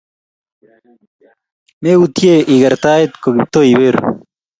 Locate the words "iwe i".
3.71-3.93